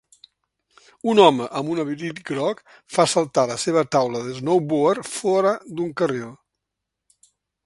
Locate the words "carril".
6.03-6.31